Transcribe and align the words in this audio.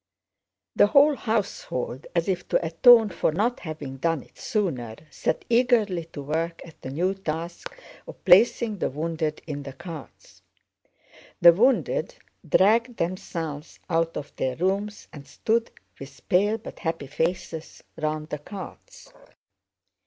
The 0.75 0.87
whole 0.87 1.13
household, 1.15 2.07
as 2.15 2.27
if 2.27 2.47
to 2.47 2.65
atone 2.65 3.09
for 3.09 3.31
not 3.31 3.59
having 3.59 3.97
done 3.97 4.23
it 4.23 4.35
sooner, 4.39 4.95
set 5.11 5.45
eagerly 5.47 6.05
to 6.05 6.23
work 6.23 6.59
at 6.65 6.81
the 6.81 6.89
new 6.89 7.13
task 7.13 7.71
of 8.07 8.25
placing 8.25 8.79
the 8.79 8.89
wounded 8.89 9.43
in 9.45 9.61
the 9.61 9.73
carts. 9.73 10.41
The 11.39 11.53
wounded 11.53 12.15
dragged 12.49 12.97
themselves 12.97 13.77
out 13.91 14.17
of 14.17 14.35
their 14.37 14.55
rooms 14.55 15.07
and 15.13 15.27
stood 15.27 15.69
with 15.99 16.27
pale 16.29 16.57
but 16.57 16.79
happy 16.79 17.05
faces 17.05 17.83
round 17.95 18.29
the 18.29 18.39
carts. 18.39 19.13